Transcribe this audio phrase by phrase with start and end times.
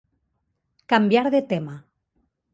[0.91, 1.75] Cambiar de tema.